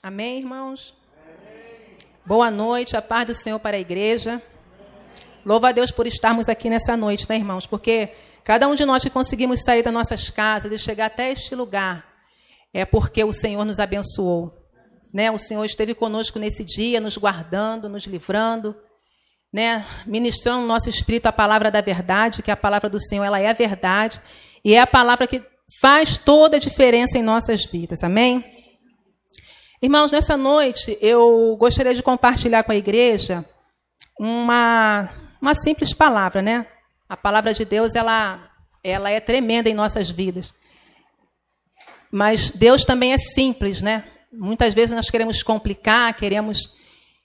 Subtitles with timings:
[0.00, 0.94] Amém, irmãos?
[1.20, 1.96] Amém.
[2.24, 4.40] Boa noite, a paz do Senhor para a igreja.
[5.44, 7.66] Louva a Deus por estarmos aqui nessa noite, né, irmãos?
[7.66, 8.10] Porque
[8.44, 12.06] cada um de nós que conseguimos sair das nossas casas e chegar até este lugar
[12.72, 14.54] é porque o Senhor nos abençoou.
[15.12, 15.32] Né?
[15.32, 18.76] O Senhor esteve conosco nesse dia, nos guardando, nos livrando,
[19.52, 19.84] né?
[20.06, 23.48] ministrando no nosso espírito a palavra da verdade, que a palavra do Senhor ela é
[23.48, 24.20] a verdade
[24.64, 25.42] e é a palavra que
[25.80, 28.04] faz toda a diferença em nossas vidas.
[28.04, 28.57] Amém?
[29.80, 33.44] Irmãos, nessa noite eu gostaria de compartilhar com a igreja
[34.18, 35.08] uma,
[35.40, 36.66] uma simples palavra, né?
[37.08, 38.50] A palavra de Deus, ela,
[38.82, 40.52] ela é tremenda em nossas vidas.
[42.10, 44.04] Mas Deus também é simples, né?
[44.32, 46.58] Muitas vezes nós queremos complicar, queremos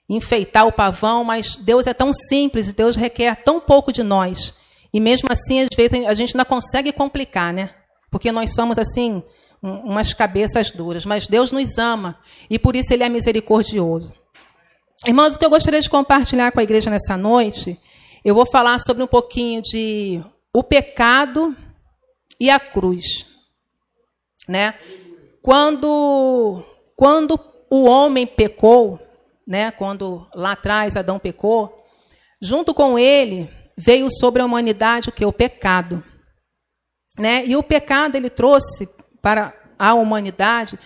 [0.08, 4.53] enfeitar o pavão, mas Deus é tão simples e Deus requer tão pouco de nós.
[4.94, 7.73] E mesmo assim, às vezes, a gente não consegue complicar, né?
[8.11, 9.23] Porque nós somos assim,
[9.63, 14.13] umas cabeças duras, mas Deus nos ama e por isso Ele é misericordioso.
[15.05, 17.80] Irmãos, o que eu gostaria de compartilhar com a igreja nessa noite,
[18.23, 20.22] eu vou falar sobre um pouquinho de
[20.53, 21.56] o pecado
[22.39, 23.25] e a cruz,
[24.47, 24.75] né?
[25.41, 26.64] Quando
[26.95, 29.00] quando o homem pecou,
[29.47, 29.72] né?
[29.72, 31.84] Quando lá atrás Adão pecou,
[32.41, 36.03] junto com ele veio sobre a humanidade o que o pecado,
[37.17, 37.45] né?
[37.45, 38.88] E o pecado ele trouxe
[39.23, 40.77] para a humanidade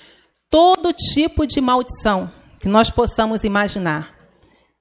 [0.47, 4.15] todo tipo de maldição que nós possamos imaginar.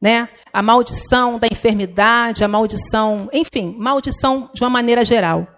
[0.00, 0.28] Né?
[0.52, 5.48] A maldição da enfermidade, a maldição, enfim, maldição de uma maneira geral.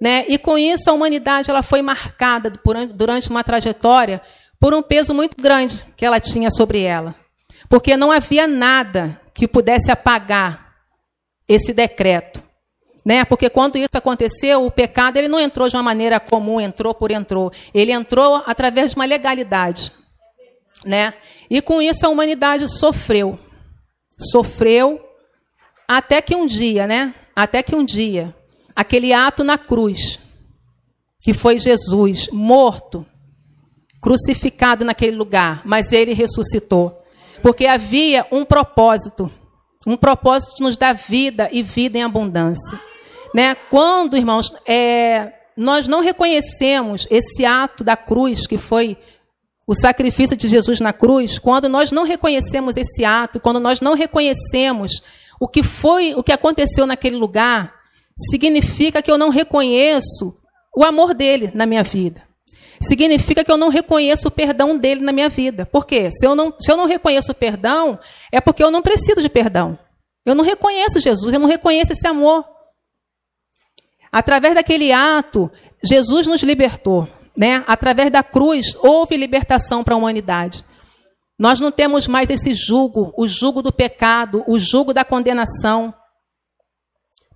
[0.00, 0.24] Né?
[0.28, 4.22] E com isso a humanidade ela foi marcada por, durante uma trajetória
[4.60, 7.14] por um peso muito grande que ela tinha sobre ela.
[7.68, 10.74] Porque não havia nada que pudesse apagar
[11.48, 12.47] esse decreto
[13.08, 13.24] né?
[13.24, 17.10] Porque quando isso aconteceu, o pecado ele não entrou de uma maneira comum, entrou por
[17.10, 17.50] entrou.
[17.72, 19.90] Ele entrou através de uma legalidade,
[20.84, 21.14] né?
[21.48, 23.38] E com isso a humanidade sofreu.
[24.30, 25.00] Sofreu
[25.88, 27.14] até que um dia, né?
[27.34, 28.36] Até que um dia,
[28.76, 30.20] aquele ato na cruz,
[31.22, 33.06] que foi Jesus morto,
[34.02, 37.02] crucificado naquele lugar, mas ele ressuscitou.
[37.42, 39.32] Porque havia um propósito,
[39.86, 42.78] um propósito de nos dar vida e vida em abundância.
[43.34, 43.54] Né?
[43.54, 48.96] Quando, irmãos, é, nós não reconhecemos esse ato da cruz, que foi
[49.66, 53.94] o sacrifício de Jesus na cruz, quando nós não reconhecemos esse ato, quando nós não
[53.94, 55.02] reconhecemos
[55.38, 57.74] o que foi, o que aconteceu naquele lugar,
[58.30, 60.34] significa que eu não reconheço
[60.76, 62.22] o amor dele na minha vida.
[62.80, 65.66] Significa que eu não reconheço o perdão dele na minha vida.
[65.66, 66.10] Por quê?
[66.12, 67.98] Se eu não, se eu não reconheço o perdão,
[68.32, 69.78] é porque eu não preciso de perdão.
[70.24, 72.44] Eu não reconheço Jesus, eu não reconheço esse amor.
[74.10, 75.50] Através daquele ato,
[75.82, 77.08] Jesus nos libertou.
[77.36, 77.62] Né?
[77.66, 80.64] Através da cruz, houve libertação para a humanidade.
[81.38, 85.94] Nós não temos mais esse jugo, o jugo do pecado, o jugo da condenação.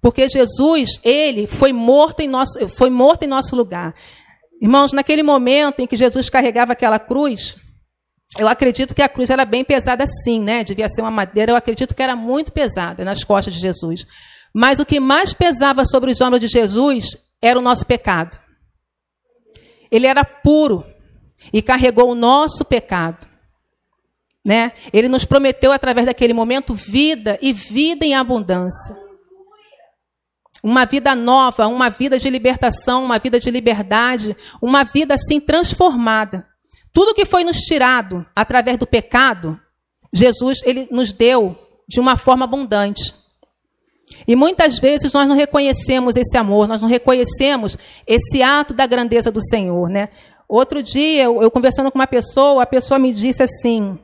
[0.00, 3.94] Porque Jesus, ele foi morto em nosso, foi morto em nosso lugar.
[4.60, 7.56] Irmãos, naquele momento em que Jesus carregava aquela cruz,
[8.36, 10.64] eu acredito que a cruz era bem pesada sim, né?
[10.64, 14.04] Devia ser uma madeira, eu acredito que era muito pesada nas costas de Jesus.
[14.54, 18.38] Mas o que mais pesava sobre os ombros de Jesus era o nosso pecado.
[19.90, 20.84] Ele era puro
[21.52, 23.26] e carregou o nosso pecado.
[24.44, 24.72] Né?
[24.92, 28.96] Ele nos prometeu através daquele momento vida e vida em abundância.
[30.62, 36.46] Uma vida nova, uma vida de libertação, uma vida de liberdade, uma vida assim transformada.
[36.92, 39.58] Tudo que foi nos tirado através do pecado,
[40.12, 41.56] Jesus ele nos deu
[41.88, 43.14] de uma forma abundante.
[44.26, 49.30] E muitas vezes nós não reconhecemos esse amor, nós não reconhecemos esse ato da grandeza
[49.30, 50.08] do Senhor, né?
[50.48, 53.98] Outro dia, eu, eu conversando com uma pessoa, a pessoa me disse assim: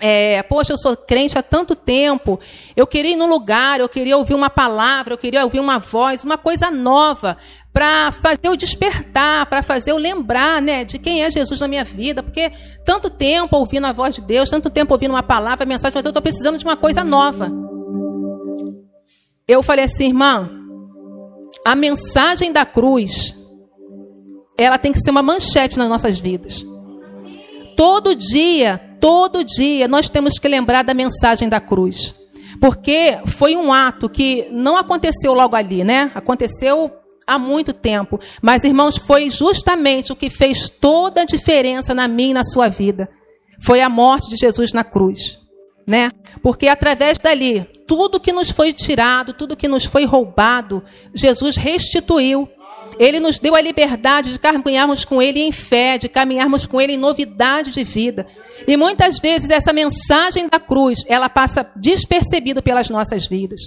[0.00, 2.40] é, Poxa, eu sou crente há tanto tempo,
[2.74, 6.24] eu queria ir num lugar, eu queria ouvir uma palavra, eu queria ouvir uma voz,
[6.24, 7.36] uma coisa nova,
[7.72, 11.84] para fazer eu despertar, para fazer eu lembrar né, de quem é Jesus na minha
[11.84, 12.50] vida, porque
[12.84, 16.10] tanto tempo ouvindo a voz de Deus, tanto tempo ouvindo uma palavra, mensagem, mas eu
[16.10, 17.50] estou precisando de uma coisa nova
[19.46, 20.50] eu falei assim, irmã,
[21.64, 23.34] a mensagem da cruz,
[24.56, 26.64] ela tem que ser uma manchete nas nossas vidas.
[27.76, 32.14] Todo dia, todo dia, nós temos que lembrar da mensagem da cruz.
[32.60, 36.12] Porque foi um ato que não aconteceu logo ali, né?
[36.14, 36.92] Aconteceu
[37.26, 38.20] há muito tempo.
[38.40, 42.68] Mas, irmãos, foi justamente o que fez toda a diferença na minha e na sua
[42.68, 43.08] vida.
[43.60, 45.42] Foi a morte de Jesus na cruz
[45.86, 46.10] né?
[46.42, 52.48] Porque através dali, tudo que nos foi tirado, tudo que nos foi roubado, Jesus restituiu.
[52.98, 56.94] Ele nos deu a liberdade de caminharmos com Ele em fé, de caminharmos com Ele
[56.94, 58.26] em novidade de vida.
[58.66, 63.60] E muitas vezes essa mensagem da cruz, ela passa despercebida pelas nossas vidas.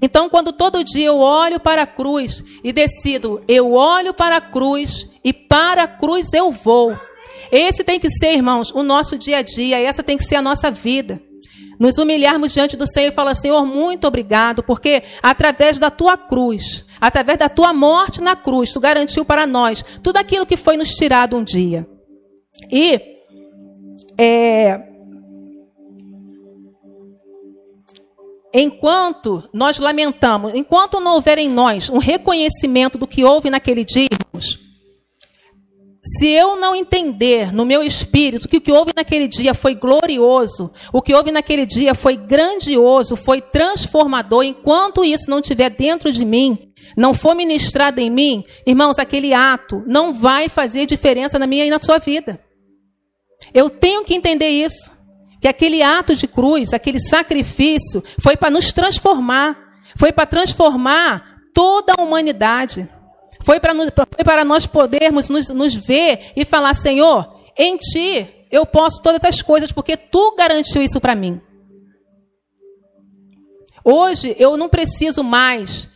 [0.00, 4.40] Então, quando todo dia eu olho para a cruz e decido, eu olho para a
[4.40, 6.98] cruz e para a cruz eu vou.
[7.52, 10.42] Esse tem que ser, irmãos, o nosso dia a dia, essa tem que ser a
[10.42, 11.20] nossa vida.
[11.78, 16.84] Nos humilharmos diante do Senhor e falar, Senhor, muito obrigado, porque através da tua cruz,
[17.00, 20.90] através da tua morte na cruz, tu garantiu para nós tudo aquilo que foi nos
[20.90, 21.86] tirado um dia.
[22.70, 23.00] E
[24.18, 24.80] é,
[28.54, 34.08] enquanto nós lamentamos, enquanto não houver em nós um reconhecimento do que houve naquele dia,
[34.10, 34.65] irmãos,
[36.06, 40.70] se eu não entender no meu espírito que o que houve naquele dia foi glorioso,
[40.92, 46.24] o que houve naquele dia foi grandioso, foi transformador, enquanto isso não estiver dentro de
[46.24, 51.64] mim, não for ministrado em mim, irmãos, aquele ato não vai fazer diferença na minha
[51.64, 52.40] e na sua vida.
[53.52, 54.90] Eu tenho que entender isso.
[55.40, 59.56] Que aquele ato de cruz, aquele sacrifício, foi para nos transformar,
[59.96, 61.22] foi para transformar
[61.52, 62.88] toda a humanidade.
[63.46, 68.66] Foi para, foi para nós podermos nos, nos ver e falar: Senhor, em Ti eu
[68.66, 71.40] posso todas as coisas, porque Tu garantiu isso para mim.
[73.84, 75.88] Hoje eu não preciso mais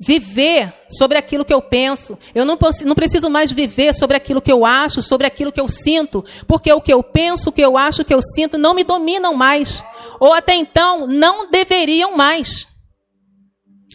[0.00, 2.18] viver sobre aquilo que eu penso.
[2.34, 5.68] Eu não, não, preciso mais viver sobre aquilo que eu acho, sobre aquilo que eu
[5.68, 8.74] sinto, porque o que eu penso, o que eu acho, o que eu sinto não
[8.74, 9.80] me dominam mais.
[10.18, 12.66] Ou até então não deveriam mais.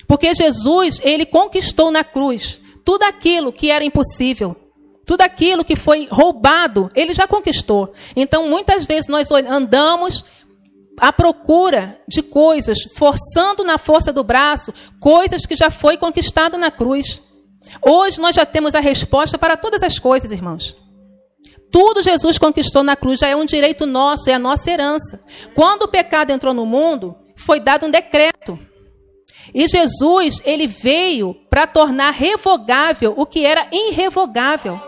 [0.08, 4.56] Porque Jesus, ele conquistou na cruz tudo aquilo que era impossível,
[5.06, 7.94] tudo aquilo que foi roubado, ele já conquistou.
[8.16, 10.24] Então, muitas vezes nós andamos
[11.00, 16.70] à procura de coisas, forçando na força do braço, coisas que já foi conquistado na
[16.70, 17.22] cruz.
[17.86, 20.76] Hoje nós já temos a resposta para todas as coisas, irmãos.
[21.72, 25.22] Tudo Jesus conquistou na cruz já é um direito nosso, é a nossa herança.
[25.56, 28.60] Quando o pecado entrou no mundo, foi dado um decreto.
[29.54, 34.80] E Jesus, ele veio para tornar revogável o que era irrevogável.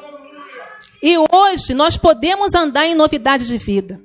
[1.01, 3.99] E hoje nós podemos andar em novidade de vida.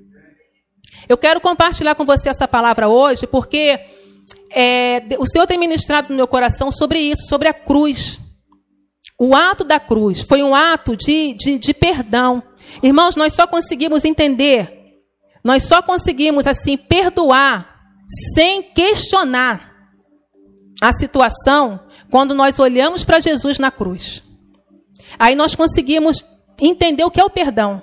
[1.08, 3.80] Eu quero compartilhar com você essa palavra hoje, porque
[4.50, 8.18] é, o Senhor tem ministrado no meu coração sobre isso, sobre a cruz.
[9.18, 12.42] O ato da cruz foi um ato de, de, de perdão.
[12.82, 15.00] Irmãos, nós só conseguimos entender,
[15.42, 17.78] nós só conseguimos assim perdoar
[18.34, 19.67] sem questionar
[20.80, 21.80] a situação
[22.10, 24.22] quando nós olhamos para Jesus na cruz.
[25.18, 26.24] Aí nós conseguimos
[26.60, 27.82] entender o que é o perdão.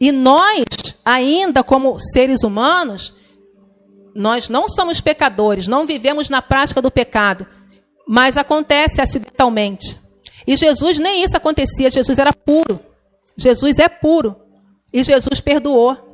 [0.00, 0.64] E nós,
[1.04, 3.14] ainda como seres humanos,
[4.14, 7.46] nós não somos pecadores, não vivemos na prática do pecado,
[8.06, 9.98] mas acontece acidentalmente.
[10.46, 12.80] E Jesus nem isso acontecia, Jesus era puro.
[13.36, 14.36] Jesus é puro.
[14.92, 16.11] E Jesus perdoou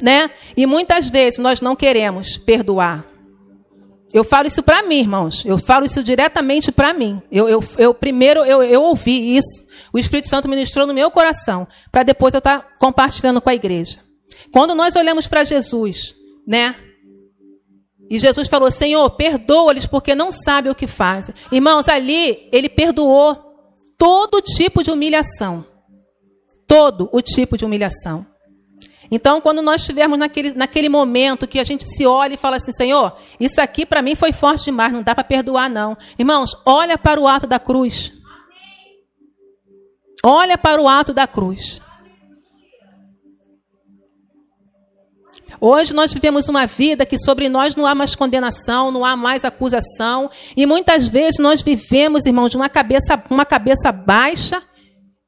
[0.00, 0.30] né?
[0.56, 3.04] E muitas vezes nós não queremos perdoar.
[4.12, 5.44] Eu falo isso para mim, irmãos.
[5.44, 7.20] Eu falo isso diretamente para mim.
[7.30, 9.64] Eu, eu, eu primeiro eu, eu, ouvi isso.
[9.92, 13.54] O Espírito Santo ministrou no meu coração para depois eu estar tá compartilhando com a
[13.54, 14.00] igreja.
[14.52, 16.14] Quando nós olhamos para Jesus,
[16.46, 16.74] né?
[18.08, 21.34] E Jesus falou: Senhor, perdoa-lhes porque não sabem o que fazem.
[21.50, 23.36] Irmãos, ali ele perdoou
[23.98, 25.64] todo tipo de humilhação.
[26.66, 28.26] Todo o tipo de humilhação.
[29.10, 32.72] Então, quando nós estivermos naquele, naquele momento que a gente se olha e fala assim,
[32.72, 35.96] Senhor, isso aqui para mim foi forte demais, não dá para perdoar, não.
[36.18, 38.12] Irmãos, olha para o ato da cruz.
[40.24, 41.80] Olha para o ato da cruz.
[45.60, 49.44] Hoje nós vivemos uma vida que sobre nós não há mais condenação, não há mais
[49.44, 54.62] acusação, e muitas vezes nós vivemos, irmãos, de uma cabeça, uma cabeça baixa,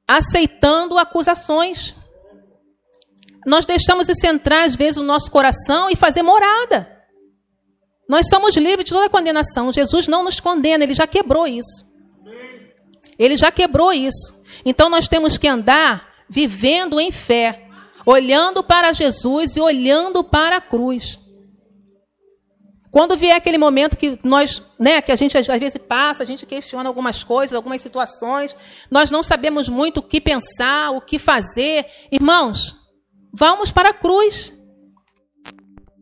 [0.06, 1.94] aceitando acusações.
[3.46, 6.98] Nós deixamos isso entrar, às vezes, no nosso coração e fazer morada.
[8.08, 9.72] Nós somos livres de toda condenação.
[9.72, 11.86] Jesus não nos condena, ele já quebrou isso.
[13.18, 14.34] Ele já quebrou isso.
[14.64, 17.68] Então nós temos que andar vivendo em fé,
[18.06, 21.18] olhando para Jesus e olhando para a cruz.
[22.90, 26.46] Quando vier aquele momento que nós, né, que a gente às vezes passa, a gente
[26.46, 28.56] questiona algumas coisas, algumas situações,
[28.90, 31.84] nós não sabemos muito o que pensar, o que fazer.
[32.10, 32.77] Irmãos,
[33.38, 34.52] Vamos para a cruz.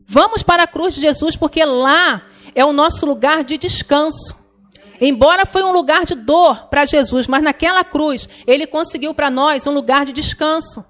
[0.09, 2.23] Vamos para a cruz de Jesus, porque lá
[2.55, 4.35] é o nosso lugar de descanso.
[4.99, 9.67] Embora foi um lugar de dor para Jesus, mas naquela cruz ele conseguiu para nós
[9.67, 10.83] um lugar de descanso.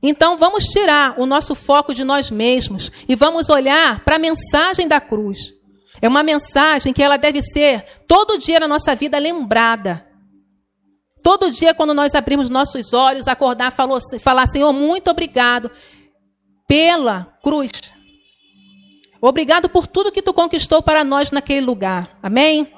[0.00, 4.86] Então vamos tirar o nosso foco de nós mesmos e vamos olhar para a mensagem
[4.86, 5.52] da cruz.
[6.00, 10.07] É uma mensagem que ela deve ser todo dia na nossa vida lembrada.
[11.22, 15.70] Todo dia, quando nós abrimos nossos olhos, acordar, falou, falar, Senhor, muito obrigado
[16.66, 17.70] pela cruz.
[19.20, 22.16] Obrigado por tudo que tu conquistou para nós naquele lugar.
[22.22, 22.72] Amém?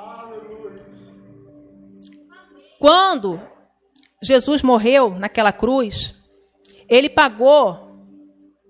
[2.79, 3.41] Quando
[4.23, 6.15] Jesus morreu naquela cruz,
[6.89, 7.91] ele pagou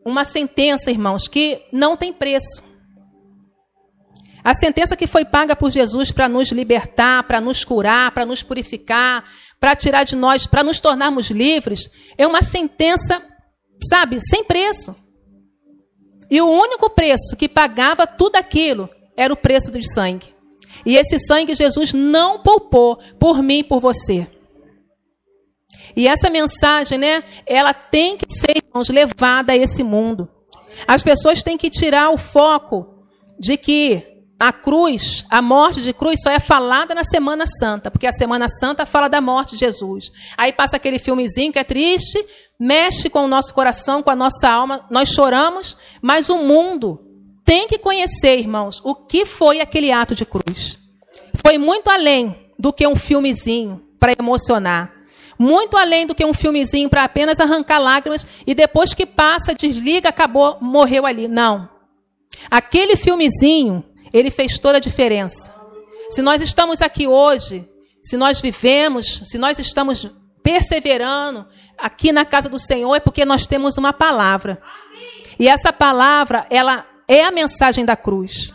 [0.04, 2.69] uma sentença, irmãos, que não tem preço.
[4.42, 8.42] A sentença que foi paga por Jesus para nos libertar, para nos curar, para nos
[8.42, 9.24] purificar,
[9.58, 13.22] para tirar de nós, para nos tornarmos livres, é uma sentença,
[13.88, 14.94] sabe, sem preço.
[16.30, 20.34] E o único preço que pagava tudo aquilo era o preço de sangue.
[20.86, 24.26] E esse sangue Jesus não poupou por mim e por você.
[25.96, 30.28] E essa mensagem, né, ela tem que ser, irmãos, levada a esse mundo.
[30.86, 33.04] As pessoas têm que tirar o foco
[33.38, 34.09] de que
[34.40, 38.48] a cruz, a morte de cruz, só é falada na Semana Santa, porque a Semana
[38.48, 40.10] Santa fala da morte de Jesus.
[40.34, 42.24] Aí passa aquele filmezinho que é triste,
[42.58, 47.04] mexe com o nosso coração, com a nossa alma, nós choramos, mas o mundo
[47.44, 50.78] tem que conhecer, irmãos, o que foi aquele ato de cruz.
[51.44, 54.90] Foi muito além do que um filmezinho para emocionar.
[55.38, 60.08] Muito além do que um filmezinho para apenas arrancar lágrimas e depois que passa, desliga,
[60.08, 61.28] acabou, morreu ali.
[61.28, 61.68] Não.
[62.50, 65.54] Aquele filmezinho ele fez toda a diferença.
[66.10, 67.68] Se nós estamos aqui hoje,
[68.02, 70.10] se nós vivemos, se nós estamos
[70.42, 71.46] perseverando
[71.78, 74.60] aqui na casa do Senhor, é porque nós temos uma palavra.
[75.38, 78.52] E essa palavra, ela é a mensagem da cruz.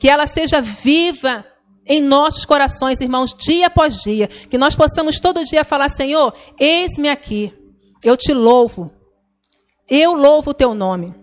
[0.00, 1.44] Que ela seja viva
[1.86, 4.26] em nossos corações, irmãos, dia após dia.
[4.26, 7.52] Que nós possamos todo dia falar: Senhor, eis-me aqui.
[8.02, 8.90] Eu te louvo.
[9.88, 11.21] Eu louvo o teu nome.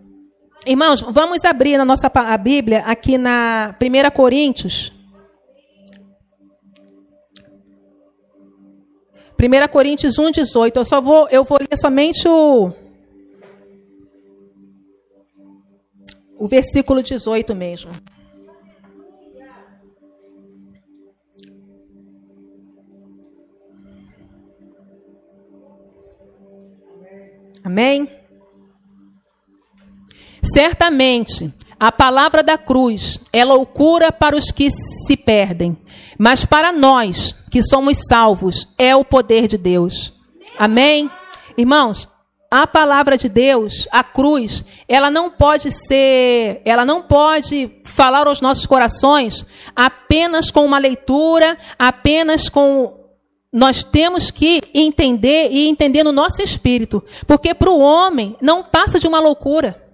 [0.65, 4.91] Irmãos, vamos abrir na nossa a Bíblia aqui na 1 Coríntios.
[9.39, 10.77] 1 Coríntios 1, 18.
[10.77, 12.73] Eu só vou, eu vou ler somente o,
[16.37, 17.91] o versículo 18 mesmo.
[27.63, 28.18] Amém?
[30.53, 34.69] Certamente, a palavra da cruz é loucura para os que
[35.05, 35.77] se perdem,
[36.17, 40.13] mas para nós que somos salvos é o poder de Deus.
[40.57, 41.09] Amém?
[41.57, 42.07] Irmãos,
[42.51, 48.41] a palavra de Deus, a cruz, ela não pode ser, ela não pode falar aos
[48.41, 52.97] nossos corações apenas com uma leitura, apenas com
[53.51, 58.99] nós temos que entender e entender no nosso espírito, porque para o homem não passa
[58.99, 59.88] de uma loucura.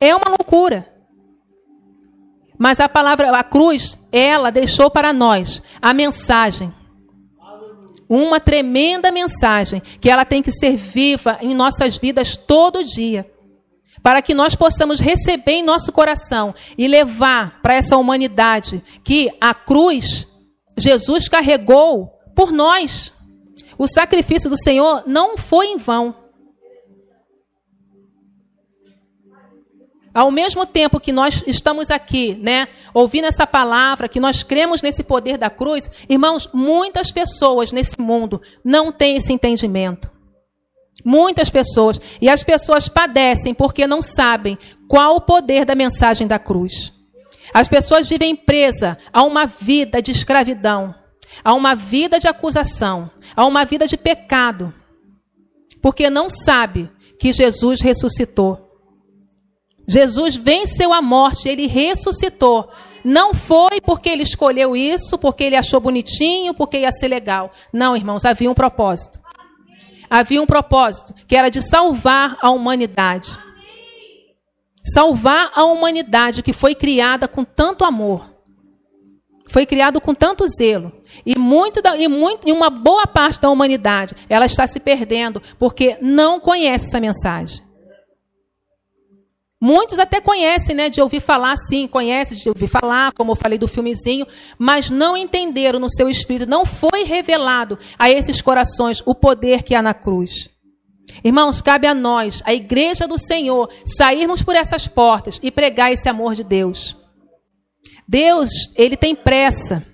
[0.00, 0.86] É uma loucura.
[2.58, 6.74] Mas a palavra, a cruz, ela deixou para nós a mensagem.
[8.08, 13.30] Uma tremenda mensagem que ela tem que ser viva em nossas vidas todo dia.
[14.02, 19.54] Para que nós possamos receber em nosso coração e levar para essa humanidade que a
[19.54, 20.26] cruz
[20.76, 23.12] Jesus carregou por nós.
[23.76, 26.27] O sacrifício do Senhor não foi em vão.
[30.18, 35.04] Ao mesmo tempo que nós estamos aqui, né, ouvindo essa palavra, que nós cremos nesse
[35.04, 40.10] poder da cruz, irmãos, muitas pessoas nesse mundo não têm esse entendimento.
[41.04, 42.00] Muitas pessoas.
[42.20, 44.58] E as pessoas padecem porque não sabem
[44.88, 46.92] qual o poder da mensagem da cruz.
[47.54, 50.92] As pessoas vivem presa a uma vida de escravidão,
[51.44, 54.74] a uma vida de acusação, a uma vida de pecado,
[55.80, 58.67] porque não sabe que Jesus ressuscitou.
[59.88, 62.68] Jesus venceu a morte, ele ressuscitou.
[63.02, 67.50] Não foi porque ele escolheu isso, porque ele achou bonitinho, porque ia ser legal.
[67.72, 69.18] Não, irmãos, havia um propósito.
[70.10, 73.38] Havia um propósito, que era de salvar a humanidade.
[74.92, 78.28] Salvar a humanidade que foi criada com tanto amor.
[79.48, 80.92] Foi criado com tanto zelo.
[81.24, 85.40] E, muito da, e, muito, e uma boa parte da humanidade, ela está se perdendo
[85.58, 87.67] porque não conhece essa mensagem.
[89.60, 93.58] Muitos até conhecem, né, de ouvir falar, sim, conhecem de ouvir falar, como eu falei
[93.58, 94.24] do filmezinho,
[94.56, 99.74] mas não entenderam no seu espírito, não foi revelado a esses corações o poder que
[99.74, 100.48] há na cruz.
[101.24, 106.08] Irmãos, cabe a nós, a igreja do Senhor, sairmos por essas portas e pregar esse
[106.08, 106.96] amor de Deus.
[108.06, 109.84] Deus, ele tem pressa.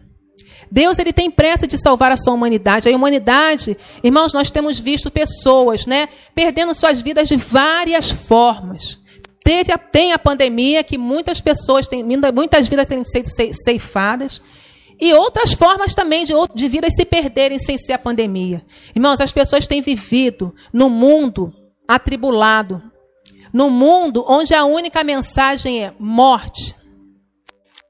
[0.70, 2.88] Deus ele tem pressa de salvar a sua humanidade.
[2.88, 9.02] A humanidade, irmãos, nós temos visto pessoas, né, perdendo suas vidas de várias formas
[9.44, 14.40] Teve a, tem a pandemia, que muitas pessoas têm, muitas vidas têm sido ceifadas.
[14.98, 18.64] E outras formas também de, de vidas se perderem sem ser a pandemia.
[18.96, 21.52] Irmãos, as pessoas têm vivido no mundo
[21.86, 22.82] atribulado,
[23.52, 26.74] no mundo onde a única mensagem é morte,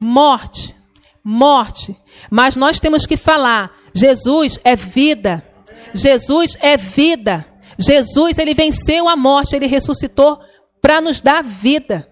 [0.01, 0.75] morte,
[1.23, 1.97] morte.
[2.29, 5.47] Mas nós temos que falar: Jesus é vida,
[5.95, 7.47] Jesus é vida.
[7.77, 10.39] Jesus, ele venceu a morte, ele ressuscitou
[10.85, 12.07] para nos dar vida.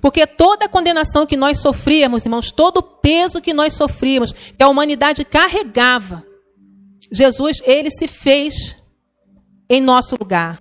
[0.00, 4.62] Porque toda a condenação que nós sofríamos, irmãos, todo o peso que nós sofríamos, que
[4.62, 6.24] a humanidade carregava,
[7.12, 8.74] Jesus, ele se fez
[9.68, 10.58] em nosso lugar.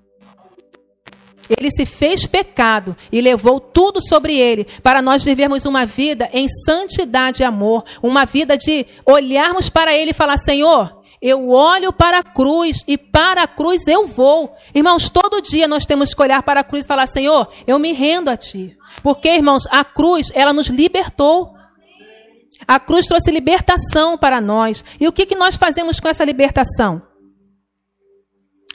[1.50, 6.48] Ele se fez pecado e levou tudo sobre ele para nós vivermos uma vida em
[6.66, 12.20] santidade e amor, uma vida de olharmos para ele e falar: Senhor, eu olho para
[12.20, 14.56] a cruz e para a cruz eu vou.
[14.74, 17.92] Irmãos, todo dia nós temos que olhar para a cruz e falar: Senhor, eu me
[17.94, 18.78] rendo a Ti.
[19.02, 21.56] Porque, irmãos, a cruz, ela nos libertou.
[22.68, 24.84] A cruz trouxe libertação para nós.
[25.00, 27.02] E o que, que nós fazemos com essa libertação?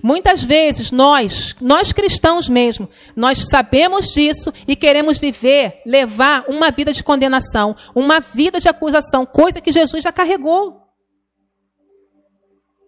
[0.03, 6.93] Muitas vezes nós, nós cristãos mesmo, nós sabemos disso e queremos viver, levar uma vida
[6.93, 10.82] de condenação, uma vida de acusação, coisa que Jesus já carregou.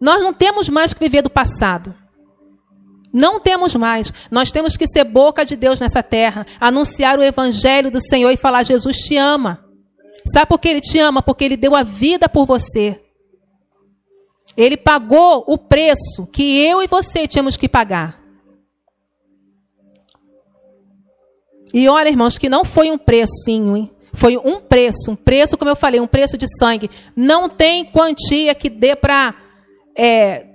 [0.04, 1.94] Nós não temos mais que viver do passado.
[3.10, 4.12] Não temos mais.
[4.30, 8.36] Nós temos que ser boca de Deus nessa terra, anunciar o evangelho do Senhor e
[8.36, 9.64] falar: Jesus te ama.
[10.30, 11.22] Sabe por que ele te ama?
[11.22, 13.00] Porque ele deu a vida por você.
[14.54, 18.20] Ele pagou o preço que eu e você tínhamos que pagar.
[21.72, 23.90] E olha, irmãos, que não foi um preço, hein?
[24.12, 26.90] Foi um preço, um preço, como eu falei, um preço de sangue.
[27.16, 29.43] Não tem quantia que dê para
[29.96, 30.46] é,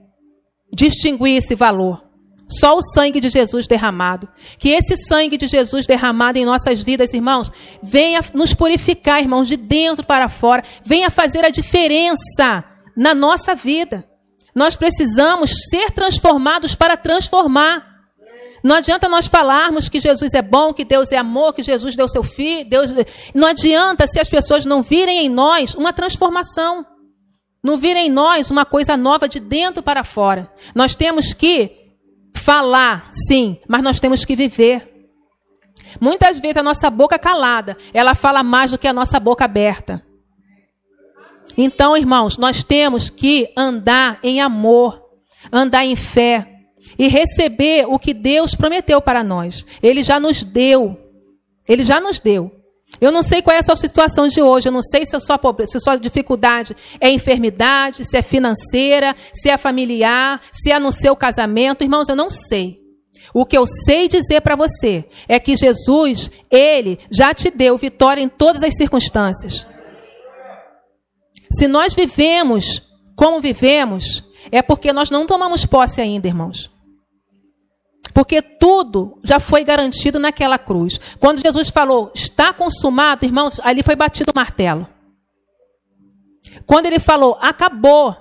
[0.72, 2.04] distinguir esse valor.
[2.50, 4.28] Só o sangue de Jesus derramado.
[4.58, 9.56] Que esse sangue de Jesus derramado em nossas vidas, irmãos, venha nos purificar, irmãos, de
[9.56, 10.64] dentro para fora.
[10.84, 12.64] Venha fazer a diferença
[12.98, 14.04] na nossa vida.
[14.56, 17.88] Nós precisamos ser transformados para transformar.
[18.64, 22.10] Não adianta nós falarmos que Jesus é bom, que Deus é amor, que Jesus deu
[22.10, 22.68] seu filho.
[22.68, 22.92] Deus...
[23.34, 26.84] Não adianta se as pessoas não virem em nós uma transformação.
[27.64, 30.52] Não vira em nós uma coisa nova de dentro para fora.
[30.74, 31.72] Nós temos que
[32.36, 34.90] falar, sim, mas nós temos que viver.
[36.00, 40.06] Muitas vezes a nossa boca calada, ela fala mais do que a nossa boca aberta.
[41.58, 45.04] Então, irmãos, nós temos que andar em amor,
[45.52, 46.48] andar em fé
[46.98, 49.66] e receber o que Deus prometeu para nós.
[49.82, 50.98] Ele já nos deu.
[51.68, 52.59] Ele já nos deu.
[53.02, 55.20] Eu não sei qual é a sua situação de hoje, eu não sei se a
[55.20, 60.80] sua, se a sua dificuldade é enfermidade, se é financeira, se é familiar, se é
[60.80, 61.84] no seu casamento.
[61.84, 62.80] Irmãos, eu não sei.
[63.34, 68.22] O que eu sei dizer para você é que Jesus, Ele já te deu vitória
[68.22, 69.68] em todas as circunstâncias.
[71.52, 72.82] Se nós vivemos
[73.16, 76.72] como vivemos, é porque nós não tomamos posse ainda, irmãos.
[78.14, 81.00] Porque tudo já foi garantido naquela cruz.
[81.20, 84.88] Quando Jesus falou, está consumado, irmãos, ali foi batido o martelo.
[86.66, 88.16] Quando ele falou, acabou,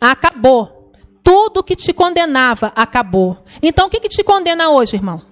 [0.00, 0.92] acabou.
[1.22, 3.44] Tudo que te condenava acabou.
[3.62, 5.22] Então o que, que te condena hoje, irmão?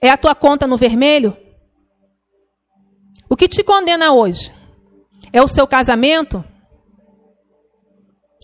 [0.00, 1.36] É a tua conta no vermelho?
[3.28, 4.52] O que te condena hoje?
[5.32, 6.44] É o seu casamento?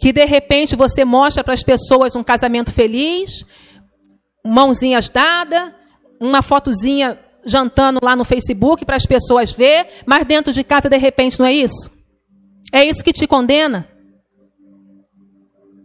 [0.00, 3.44] Que de repente você mostra para as pessoas um casamento feliz,
[4.48, 5.72] mãozinhas dadas,
[6.20, 10.96] uma fotozinha jantando lá no Facebook para as pessoas ver, mas dentro de casa de
[10.96, 11.90] repente não é isso?
[12.72, 13.88] É isso que te condena?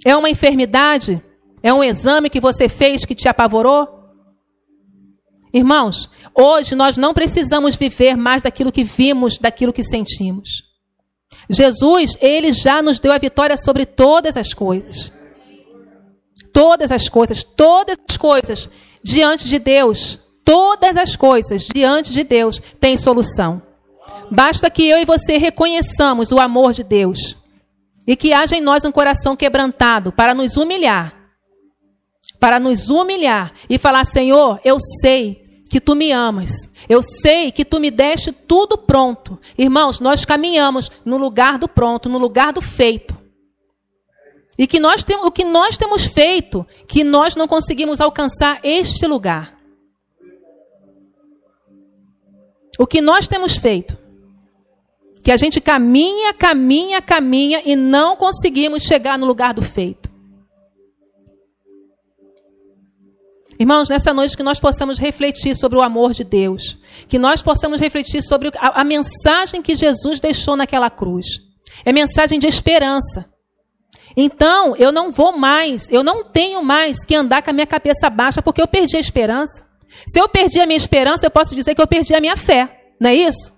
[0.06, 1.21] É uma enfermidade?
[1.62, 3.88] É um exame que você fez que te apavorou?
[5.54, 10.63] Irmãos, hoje nós não precisamos viver mais daquilo que vimos, daquilo que sentimos.
[11.49, 15.13] Jesus, ele já nos deu a vitória sobre todas as coisas
[16.54, 18.70] todas as coisas, todas as coisas
[19.04, 23.62] diante de Deus, todas as coisas diante de Deus têm solução.
[24.32, 27.36] Basta que eu e você reconheçamos o amor de Deus
[28.08, 31.13] e que haja em nós um coração quebrantado para nos humilhar.
[32.39, 36.70] Para nos humilhar e falar: Senhor, eu sei que tu me amas.
[36.88, 39.39] Eu sei que tu me deste tudo pronto.
[39.58, 43.23] Irmãos, nós caminhamos no lugar do pronto, no lugar do feito.
[44.58, 49.08] E que nós tem, o que nós temos feito, que nós não conseguimos alcançar este
[49.08, 49.58] lugar.
[52.80, 53.98] O que nós temos feito,
[55.24, 60.12] que a gente caminha, caminha, caminha e não conseguimos chegar no lugar do feito.
[63.60, 67.80] Irmãos, nessa noite que nós possamos refletir sobre o amor de Deus, que nós possamos
[67.80, 71.28] refletir sobre a, a mensagem que Jesus deixou naquela cruz.
[71.86, 73.33] É mensagem de esperança.
[74.15, 78.10] Então, eu não vou mais, eu não tenho mais que andar com a minha cabeça
[78.10, 79.65] baixa porque eu perdi a esperança.
[80.08, 82.93] Se eu perdi a minha esperança, eu posso dizer que eu perdi a minha fé.
[82.99, 83.54] Não é isso?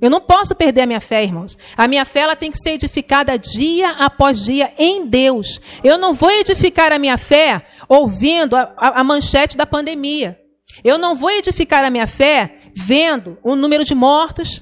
[0.00, 1.56] Eu não posso perder a minha fé, irmãos.
[1.76, 5.60] A minha fé ela tem que ser edificada dia após dia em Deus.
[5.84, 10.36] Eu não vou edificar a minha fé ouvindo a, a, a manchete da pandemia.
[10.82, 14.60] Eu não vou edificar a minha fé vendo o número de mortos,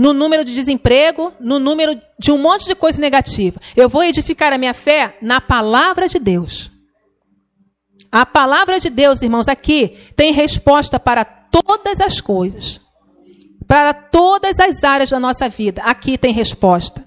[0.00, 3.60] no número de desemprego, no número de um monte de coisa negativa.
[3.76, 6.70] Eu vou edificar a minha fé na palavra de Deus.
[8.10, 12.80] A palavra de Deus, irmãos, aqui tem resposta para todas as coisas
[13.70, 15.80] para todas as áreas da nossa vida.
[15.82, 17.06] Aqui tem resposta.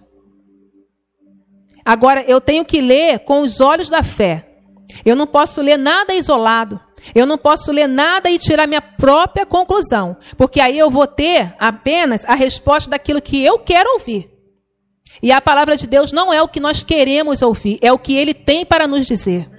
[1.83, 4.47] Agora, eu tenho que ler com os olhos da fé.
[5.03, 6.79] Eu não posso ler nada isolado.
[7.13, 10.15] Eu não posso ler nada e tirar minha própria conclusão.
[10.37, 14.29] Porque aí eu vou ter apenas a resposta daquilo que eu quero ouvir.
[15.21, 18.15] E a palavra de Deus não é o que nós queremos ouvir, é o que
[18.15, 19.49] ele tem para nos dizer.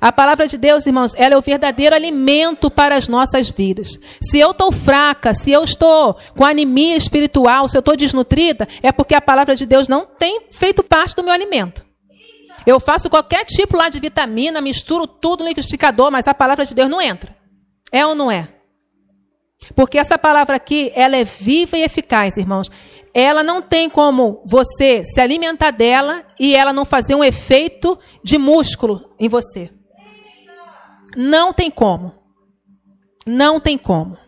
[0.00, 3.98] A palavra de Deus, irmãos, ela é o verdadeiro alimento para as nossas vidas.
[4.20, 8.92] Se eu estou fraca, se eu estou com anemia espiritual, se eu estou desnutrida, é
[8.92, 11.84] porque a palavra de Deus não tem feito parte do meu alimento.
[12.66, 16.74] Eu faço qualquer tipo lá de vitamina, misturo tudo no liquidificador, mas a palavra de
[16.74, 17.36] Deus não entra.
[17.92, 18.48] É ou não é?
[19.74, 22.68] Porque essa palavra aqui, ela é viva e eficaz, irmãos.
[23.14, 28.36] Ela não tem como você se alimentar dela e ela não fazer um efeito de
[28.36, 29.70] músculo em você.
[31.16, 32.12] Não tem como.
[33.26, 34.18] Não tem como.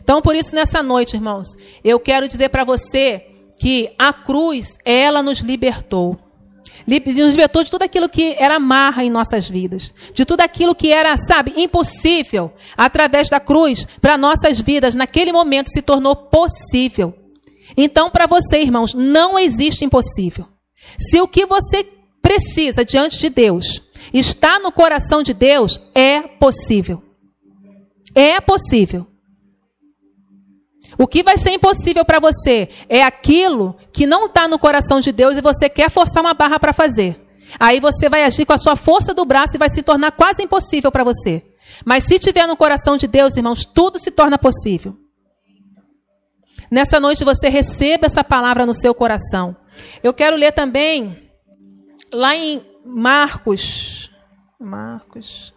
[0.00, 1.48] Então, por isso, nessa noite, irmãos,
[1.84, 3.26] eu quero dizer para você
[3.58, 6.18] que a cruz, ela nos libertou.
[6.86, 9.92] Nos libertou de tudo aquilo que era amarra em nossas vidas.
[10.14, 12.52] De tudo aquilo que era, sabe, impossível.
[12.76, 17.14] Através da cruz, para nossas vidas, naquele momento se tornou possível.
[17.76, 20.46] Então, para você, irmãos, não existe impossível.
[20.98, 21.86] Se o que você
[22.20, 27.02] precisa diante de Deus está no coração de Deus, é possível.
[28.14, 29.06] É possível.
[31.00, 35.10] O que vai ser impossível para você é aquilo que não está no coração de
[35.10, 37.18] Deus e você quer forçar uma barra para fazer.
[37.58, 40.42] Aí você vai agir com a sua força do braço e vai se tornar quase
[40.42, 41.42] impossível para você.
[41.86, 44.94] Mas se tiver no coração de Deus, irmãos, tudo se torna possível.
[46.70, 49.56] Nessa noite você receba essa palavra no seu coração.
[50.02, 51.16] Eu quero ler também
[52.12, 54.10] lá em Marcos.
[54.60, 55.54] Marcos.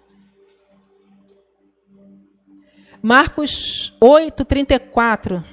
[3.03, 5.43] Marcos 8, 34.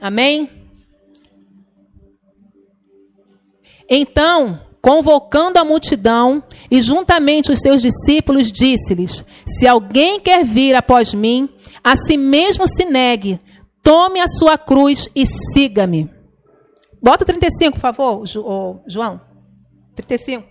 [0.00, 0.50] Amém?
[3.88, 11.14] Então, convocando a multidão e juntamente os seus discípulos, disse-lhes: Se alguém quer vir após
[11.14, 11.48] mim,
[11.82, 13.40] a si mesmo se negue,
[13.82, 16.10] Tome a sua cruz e siga-me.
[17.02, 18.26] Bota o 35, por favor,
[18.86, 19.20] João.
[20.02, 20.46] 35.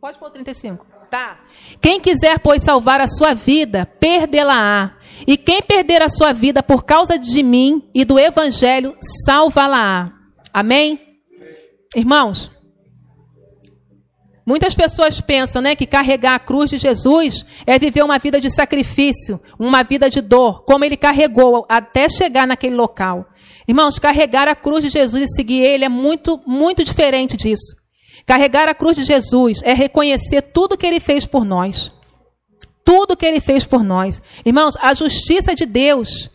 [0.00, 0.86] Pode pôr o 35.
[1.10, 1.40] Tá.
[1.80, 4.96] Quem quiser, pois, salvar a sua vida, perdê-la-á.
[5.26, 10.12] E quem perder a sua vida por causa de mim e do evangelho, salva-la-á.
[10.52, 11.00] Amém?
[11.94, 12.50] Irmãos,
[14.46, 18.50] Muitas pessoas pensam né, que carregar a cruz de Jesus é viver uma vida de
[18.50, 23.26] sacrifício, uma vida de dor, como ele carregou até chegar naquele local.
[23.68, 27.79] Irmãos, carregar a cruz de Jesus e seguir ele é muito, muito diferente disso.
[28.26, 31.92] Carregar a cruz de Jesus é reconhecer tudo que ele fez por nós.
[32.84, 34.22] Tudo que ele fez por nós.
[34.44, 36.30] Irmãos, a justiça de Deus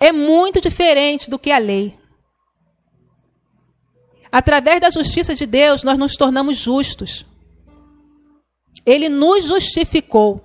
[0.00, 1.98] é muito diferente do que a lei.
[4.30, 7.26] Através da justiça de Deus, nós nos tornamos justos.
[8.84, 10.44] Ele nos justificou.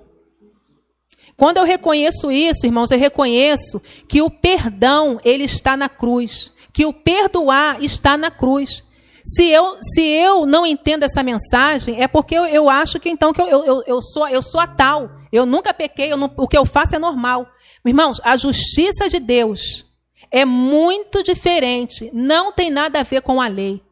[1.36, 6.52] Quando eu reconheço isso, irmãos, eu reconheço que o perdão, ele está na cruz.
[6.72, 8.82] Que o perdoar está na cruz.
[9.24, 13.32] Se eu, se eu não entendo essa mensagem, é porque eu, eu acho que então
[13.32, 15.10] que eu, eu, eu, sou, eu sou a tal.
[15.32, 17.46] Eu nunca pequei, não, o que eu faço é normal.
[17.84, 19.86] Irmãos, a justiça de Deus
[20.30, 23.82] é muito diferente, não tem nada a ver com a lei.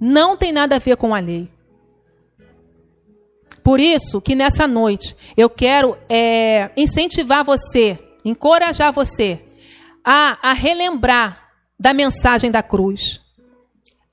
[0.00, 1.50] Não tem nada a ver com a lei.
[3.64, 9.42] Por isso que nessa noite eu quero é, incentivar você, encorajar você
[10.04, 11.48] a, a relembrar
[11.80, 13.23] da mensagem da cruz.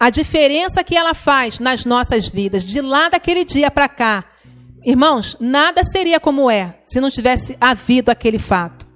[0.02, 4.26] A diferença que ela faz nas nossas vidas, de lá daquele dia para cá.
[4.84, 8.88] Irmãos, nada seria como é se não tivesse havido aquele fato.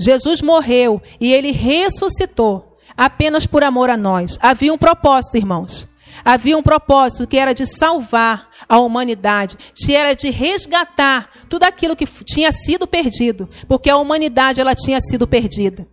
[0.00, 2.78] Jesus morreu e ele ressuscitou.
[2.96, 4.38] apenas por amor a nós.
[4.40, 5.86] Havia um propósito, irmãos.
[6.24, 11.94] Havia um propósito que era de salvar a humanidade, que era de resgatar tudo aquilo
[11.94, 15.86] que tinha sido perdido, porque a humanidade ela tinha sido perdida.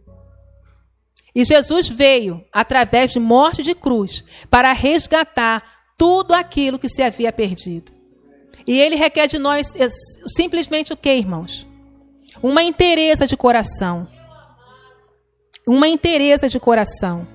[1.33, 5.63] E Jesus veio através de morte de cruz para resgatar
[5.97, 7.91] tudo aquilo que se havia perdido.
[8.65, 9.67] E ele requer de nós
[10.27, 11.67] simplesmente o que, irmãos?
[12.41, 14.07] Uma inteireza de coração.
[15.67, 17.27] Uma inteireza de coração.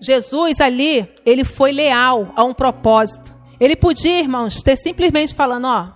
[0.00, 3.34] Jesus ali, ele foi leal a um propósito.
[3.58, 5.92] Ele podia, irmãos, ter simplesmente falando, ó,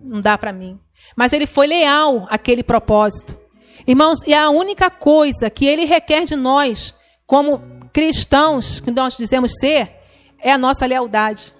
[0.00, 0.78] não dá para mim.
[1.16, 3.39] Mas ele foi leal àquele propósito.
[3.86, 6.94] Irmãos, e a única coisa que ele requer de nós,
[7.26, 7.60] como
[7.92, 9.92] cristãos, que nós dizemos ser,
[10.38, 11.54] é a nossa lealdade.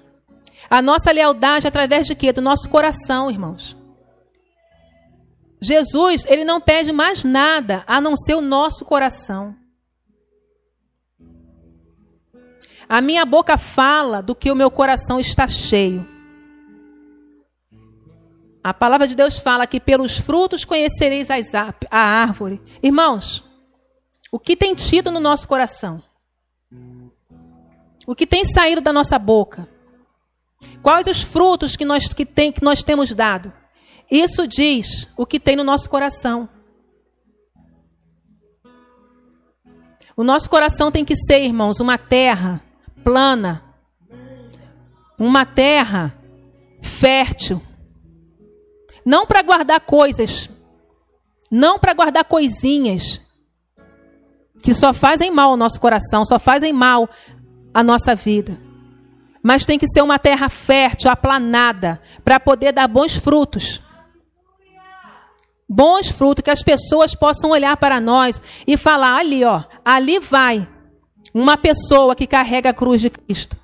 [0.68, 2.32] A nossa lealdade através de quê?
[2.32, 3.76] Do nosso coração, irmãos.
[5.60, 9.54] Jesus, ele não pede mais nada a não ser o nosso coração.
[12.88, 16.06] A minha boca fala do que o meu coração está cheio.
[18.62, 22.60] A palavra de Deus fala que pelos frutos conhecereis a árvore.
[22.82, 23.42] Irmãos,
[24.30, 26.02] o que tem tido no nosso coração?
[28.06, 29.68] O que tem saído da nossa boca?
[30.82, 33.52] Quais os frutos que nós, que tem, que nós temos dado?
[34.10, 36.48] Isso diz o que tem no nosso coração.
[40.16, 42.62] O nosso coração tem que ser, irmãos, uma terra
[43.02, 43.64] plana,
[45.18, 46.14] uma terra
[46.82, 47.62] fértil.
[49.10, 50.48] Não para guardar coisas,
[51.50, 53.20] não para guardar coisinhas
[54.62, 57.10] que só fazem mal ao nosso coração, só fazem mal
[57.74, 58.56] à nossa vida.
[59.42, 63.82] Mas tem que ser uma terra fértil, aplanada, para poder dar bons frutos
[65.68, 70.68] bons frutos, que as pessoas possam olhar para nós e falar: ali, ó, ali vai
[71.34, 73.56] uma pessoa que carrega a cruz de Cristo.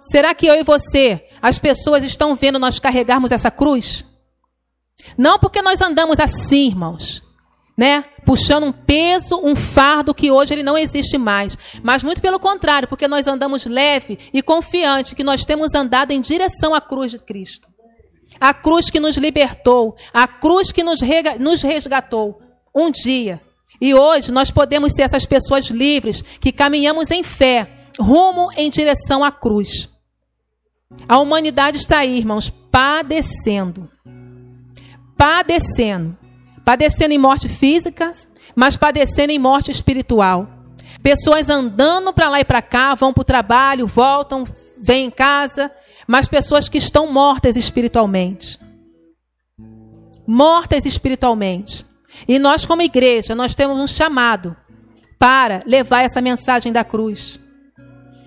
[0.00, 4.08] Será que eu e você, as pessoas estão vendo nós carregarmos essa cruz?
[5.16, 7.22] Não porque nós andamos assim, irmãos,
[7.76, 8.04] né?
[8.24, 12.88] Puxando um peso, um fardo que hoje ele não existe mais, mas muito pelo contrário,
[12.88, 17.18] porque nós andamos leve e confiante que nós temos andado em direção à cruz de
[17.18, 17.70] Cristo
[18.40, 22.40] a cruz que nos libertou, a cruz que nos resgatou
[22.74, 23.40] um dia.
[23.80, 29.22] E hoje nós podemos ser essas pessoas livres que caminhamos em fé, rumo em direção
[29.22, 29.88] à cruz.
[31.08, 33.88] A humanidade está aí, irmãos, padecendo.
[35.20, 36.16] Padecendo.
[36.64, 38.10] Padecendo em morte física,
[38.56, 40.48] mas padecendo em morte espiritual.
[41.02, 44.44] Pessoas andando para lá e para cá, vão para o trabalho, voltam,
[44.80, 45.70] vêm em casa,
[46.08, 48.58] mas pessoas que estão mortas espiritualmente.
[50.26, 51.84] Mortas espiritualmente.
[52.26, 54.56] E nós, como igreja, nós temos um chamado
[55.18, 57.38] para levar essa mensagem da cruz.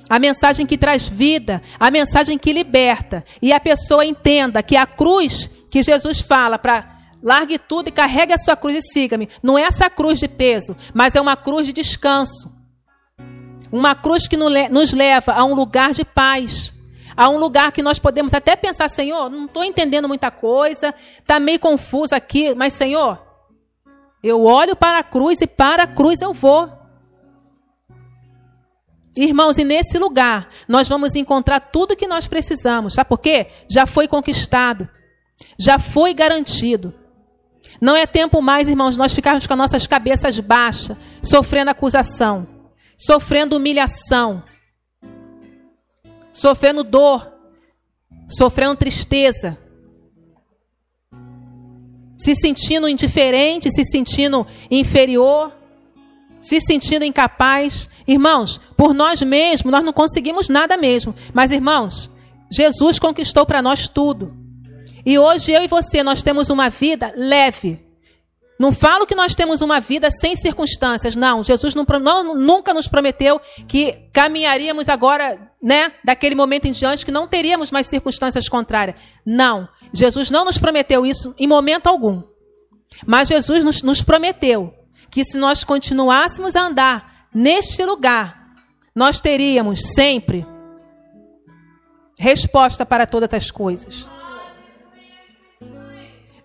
[0.08, 3.26] A mensagem que traz vida, a mensagem que liberta.
[3.42, 8.32] E a pessoa entenda que a cruz que Jesus fala para largue tudo e carregue
[8.32, 9.28] a sua cruz e siga-me.
[9.42, 12.54] Não é essa cruz de peso, mas é uma cruz de descanso.
[13.72, 16.72] Uma cruz que nos leva a um lugar de paz
[17.16, 21.40] a um lugar que nós podemos até pensar, Senhor, não estou entendendo muita coisa, está
[21.40, 23.22] meio confuso aqui, mas Senhor,
[24.24, 26.72] eu olho para a cruz e para a cruz eu vou.
[29.16, 33.48] Irmãos, e nesse lugar nós vamos encontrar tudo que nós precisamos, sabe por quê?
[33.70, 34.90] Já foi conquistado,
[35.60, 36.93] já foi garantido.
[37.82, 42.48] Não é tempo mais, irmãos, nós ficarmos com as nossas cabeças baixas, sofrendo acusação,
[42.98, 44.43] sofrendo humilhação
[46.34, 47.32] sofrendo dor,
[48.28, 49.58] sofrendo tristeza,
[52.17, 55.54] se sentindo indiferente, se sentindo inferior,
[56.41, 57.89] se sentindo incapaz.
[58.08, 61.13] Irmãos, por nós mesmos, nós não conseguimos nada mesmo.
[61.34, 62.10] Mas, irmãos,
[62.52, 64.43] Jesus conquistou para nós tudo.
[65.06, 67.84] E hoje eu e você, nós temos uma vida leve,
[68.60, 71.16] não falo que nós temos uma vida sem circunstâncias.
[71.16, 77.06] Não, Jesus não, não, nunca nos prometeu que caminharíamos agora, né, daquele momento em diante,
[77.06, 78.96] que não teríamos mais circunstâncias contrárias.
[79.26, 82.24] Não, Jesus não nos prometeu isso em momento algum.
[83.06, 84.74] Mas Jesus nos, nos prometeu
[85.10, 88.54] que se nós continuássemos a andar neste lugar,
[88.96, 90.46] nós teríamos sempre
[92.20, 94.12] resposta para todas as coisas.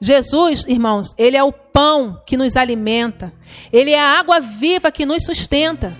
[0.01, 3.33] Jesus, irmãos, ele é o pão que nos alimenta.
[3.73, 5.97] Ele é a água viva que nos sustenta.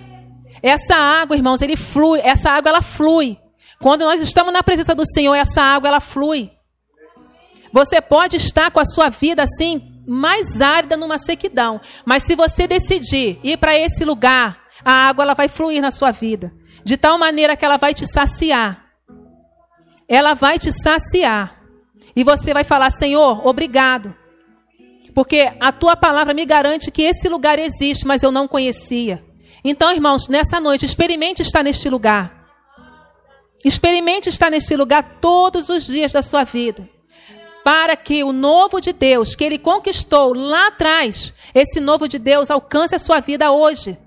[0.61, 3.37] Essa água, irmãos, ele flui, essa água ela flui.
[3.79, 6.51] Quando nós estamos na presença do Senhor, essa água ela flui.
[7.71, 11.79] Você pode estar com a sua vida assim mais árida, numa sequidão.
[12.03, 16.11] Mas se você decidir ir para esse lugar, a água ela vai fluir na sua
[16.11, 16.51] vida,
[16.83, 18.85] de tal maneira que ela vai te saciar.
[20.07, 21.58] Ela vai te saciar.
[22.19, 24.13] E você vai falar: Senhor, obrigado.
[25.15, 29.23] Porque a tua palavra me garante que esse lugar existe, mas eu não conhecia.
[29.63, 32.45] Então, irmãos, nessa noite, experimente estar neste lugar.
[33.63, 36.89] Experimente estar nesse lugar todos os dias da sua vida.
[37.63, 42.51] Para que o novo de Deus, que ele conquistou lá atrás, esse novo de Deus
[42.51, 43.97] alcance a sua vida hoje.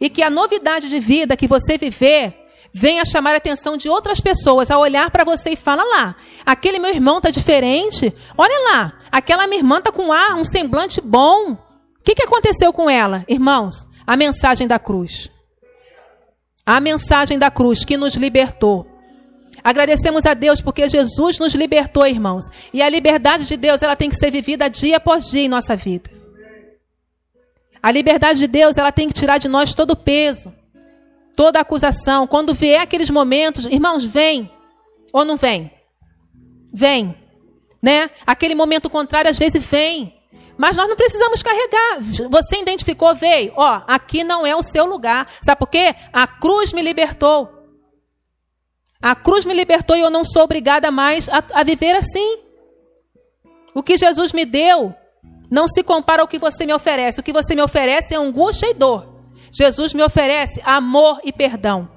[0.00, 2.37] E que a novidade de vida que você viver
[2.72, 6.78] venha chamar a atenção de outras pessoas a olhar para você e fala lá, aquele
[6.78, 8.14] meu irmão tá diferente.
[8.36, 11.52] Olha lá, aquela minha irmã tá com ar, um semblante bom.
[11.52, 11.58] O
[12.04, 13.86] que, que aconteceu com ela, irmãos?
[14.06, 15.30] A mensagem da cruz.
[16.64, 18.86] A mensagem da cruz que nos libertou.
[19.62, 22.44] Agradecemos a Deus porque Jesus nos libertou, irmãos.
[22.72, 25.74] E a liberdade de Deus, ela tem que ser vivida dia após dia em nossa
[25.74, 26.10] vida.
[27.82, 30.52] A liberdade de Deus, ela tem que tirar de nós todo o peso,
[31.38, 32.26] toda acusação.
[32.26, 34.50] Quando vier aqueles momentos, irmãos, vem
[35.12, 35.70] ou não vem?
[36.74, 37.16] Vem,
[37.80, 38.10] né?
[38.26, 40.20] Aquele momento contrário às vezes vem.
[40.56, 42.00] Mas nós não precisamos carregar.
[42.28, 43.52] Você identificou, veio.
[43.54, 45.28] Ó, aqui não é o seu lugar.
[45.40, 45.94] Sabe por quê?
[46.12, 47.48] A cruz me libertou.
[49.00, 52.40] A cruz me libertou e eu não sou obrigada mais a, a viver assim.
[53.72, 54.92] O que Jesus me deu
[55.48, 57.20] não se compara ao que você me oferece.
[57.20, 59.17] O que você me oferece é angústia e dor.
[59.52, 61.88] Jesus me oferece amor e perdão.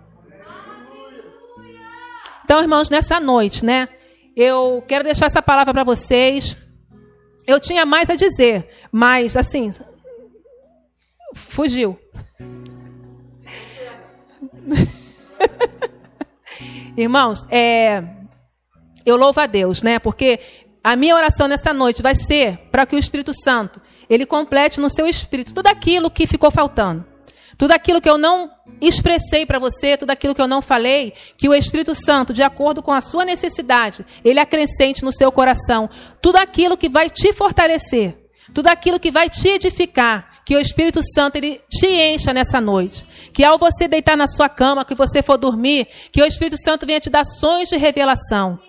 [2.44, 3.88] Então, irmãos, nessa noite, né?
[4.36, 6.58] Eu quero deixar essa palavra para vocês.
[7.46, 9.74] Eu tinha mais a dizer, mas assim,
[11.34, 11.98] fugiu.
[16.96, 18.04] Irmãos, é,
[19.06, 19.98] eu louvo a Deus, né?
[19.98, 20.40] Porque
[20.84, 24.90] a minha oração nessa noite vai ser para que o Espírito Santo ele complete no
[24.90, 27.06] seu espírito tudo aquilo que ficou faltando.
[27.58, 31.48] Tudo aquilo que eu não expressei para você, tudo aquilo que eu não falei, que
[31.48, 35.90] o Espírito Santo, de acordo com a sua necessidade, ele acrescente no seu coração.
[36.22, 38.18] Tudo aquilo que vai te fortalecer,
[38.54, 43.06] tudo aquilo que vai te edificar, que o Espírito Santo ele te encha nessa noite.
[43.34, 46.86] Que ao você deitar na sua cama, que você for dormir, que o Espírito Santo
[46.86, 48.60] venha te dar sonhos de revelação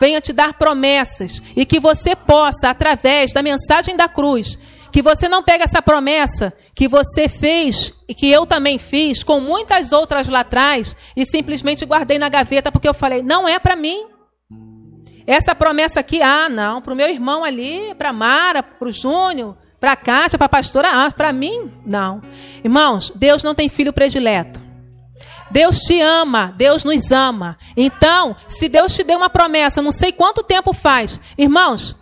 [0.00, 4.58] venha te dar promessas e que você possa, através da mensagem da cruz,
[4.94, 9.40] que você não pegue essa promessa que você fez e que eu também fiz com
[9.40, 13.74] muitas outras lá atrás e simplesmente guardei na gaveta porque eu falei, não é para
[13.74, 14.06] mim.
[15.26, 19.56] Essa promessa aqui, ah, não, para o meu irmão ali, para Mara, para o Júnior,
[19.80, 22.22] para a Kátia, para a pastora, ah, para mim, não.
[22.62, 24.62] Irmãos, Deus não tem filho predileto.
[25.50, 27.58] Deus te ama, Deus nos ama.
[27.76, 31.96] Então, se Deus te deu uma promessa, não sei quanto tempo faz, irmãos,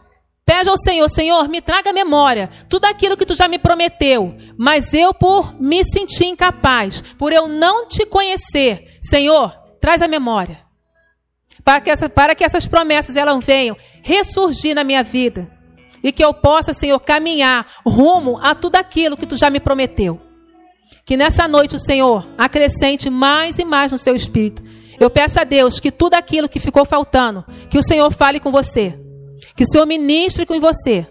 [0.52, 4.36] Pede ao Senhor, Senhor, me traga a memória, tudo aquilo que tu já me prometeu,
[4.58, 10.58] mas eu por me sentir incapaz, por eu não te conhecer, Senhor, traz a memória.
[11.64, 15.50] Para que, essa, para que essas promessas elas venham ressurgir na minha vida.
[16.04, 20.20] E que eu possa, Senhor, caminhar rumo a tudo aquilo que tu já me prometeu.
[21.06, 24.62] Que nessa noite o Senhor acrescente mais e mais no seu espírito.
[25.00, 28.52] Eu peço a Deus que tudo aquilo que ficou faltando, que o Senhor fale com
[28.52, 29.00] você
[29.56, 31.06] que o Senhor ministre com você.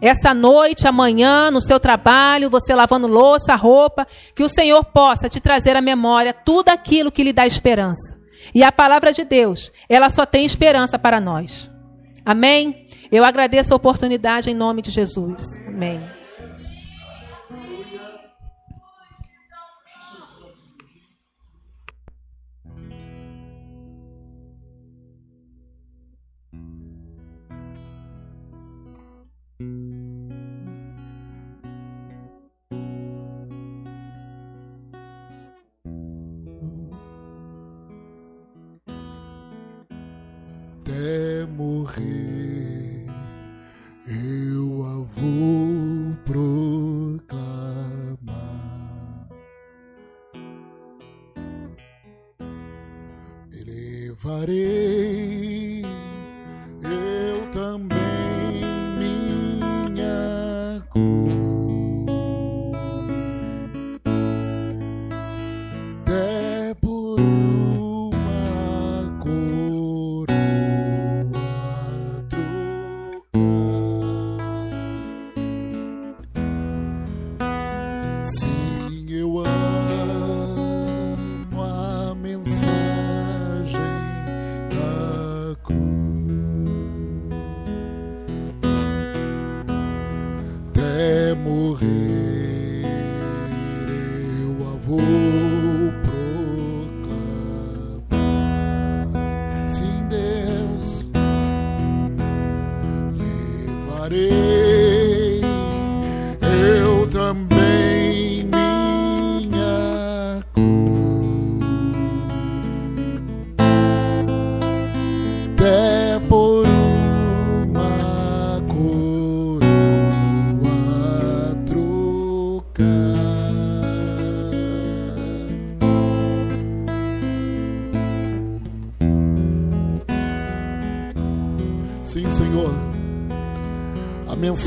[0.00, 4.04] Essa noite, amanhã, no seu trabalho, você lavando louça, roupa,
[4.34, 8.20] que o Senhor possa te trazer à memória tudo aquilo que lhe dá esperança.
[8.52, 11.70] E a palavra de Deus, ela só tem esperança para nós.
[12.26, 12.88] Amém?
[13.12, 15.56] Eu agradeço a oportunidade em nome de Jesus.
[15.68, 16.00] Amém.
[40.92, 43.06] Até morrer,
[44.06, 45.51] eu a vou
[104.02, 104.61] Maria.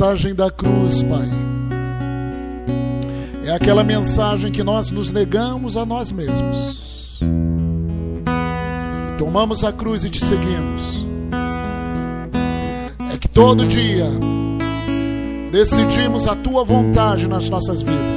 [0.05, 1.27] Mensagem da cruz, Pai,
[3.43, 7.19] é aquela mensagem que nós nos negamos a nós mesmos.
[9.17, 11.07] Tomamos a cruz e te seguimos.
[13.11, 14.05] É que todo dia
[15.51, 18.14] decidimos a tua vontade nas nossas vidas.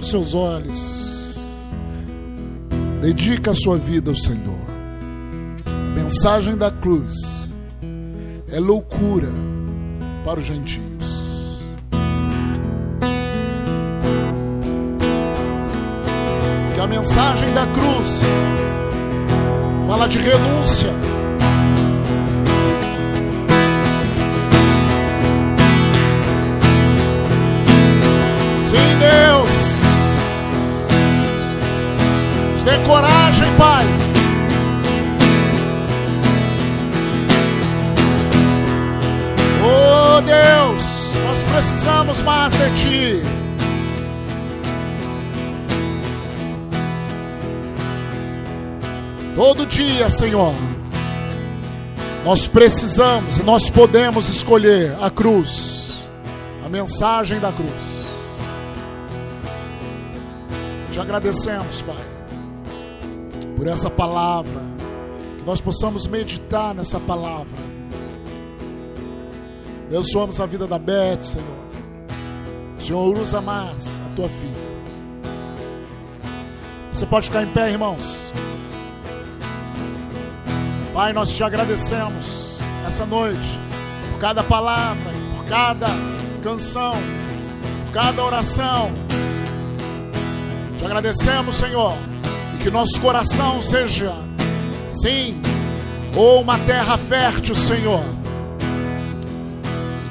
[0.00, 1.38] Os seus olhos.
[3.00, 4.58] Dedica a sua vida ao Senhor.
[5.66, 7.52] A mensagem da cruz
[8.48, 9.30] é loucura
[10.24, 11.64] para os gentios.
[16.74, 18.22] Que a mensagem da cruz
[19.86, 20.90] fala de renúncia.
[32.66, 33.84] Dê coragem, Pai.
[39.62, 43.22] Oh Deus, nós precisamos mais de Ti.
[49.36, 50.54] Todo dia, Senhor,
[52.24, 56.08] nós precisamos e nós podemos escolher a cruz,
[56.64, 58.06] a mensagem da cruz.
[60.90, 62.15] Te agradecemos, Pai,
[63.56, 64.60] por essa palavra,
[65.38, 67.66] que nós possamos meditar nessa palavra.
[69.86, 71.66] Abençoamos a vida da Beth, Senhor.
[72.78, 74.66] Senhor usa mais a tua filha.
[76.92, 78.32] Você pode ficar em pé, irmãos.
[80.92, 83.58] Pai, nós te agradecemos essa noite
[84.12, 85.88] por cada palavra, por cada
[86.42, 86.94] canção,
[87.84, 88.92] por cada oração.
[90.78, 91.94] Te agradecemos, Senhor,
[92.66, 94.12] que nosso coração seja,
[94.90, 95.40] sim,
[96.16, 98.02] ou uma terra fértil, Senhor.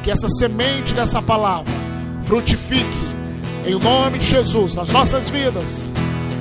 [0.01, 1.73] Que essa semente dessa palavra
[2.23, 3.05] frutifique
[3.65, 5.91] em nome de Jesus nas nossas vidas,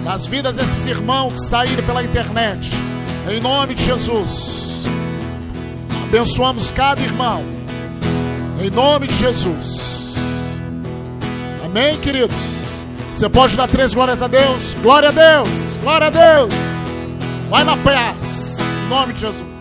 [0.04, 2.70] nas vidas desses irmãos que estão aí pela internet.
[3.28, 4.84] Em nome de Jesus.
[6.04, 7.42] Abençoamos cada irmão.
[8.62, 10.14] Em nome de Jesus.
[11.64, 12.84] Amém, queridos?
[13.12, 14.76] Você pode dar três glórias a Deus?
[14.80, 15.63] Glória a Deus!
[15.84, 16.54] Glória a Deus!
[17.50, 18.58] Vai na paz.
[18.58, 19.53] Em nome de Jesus.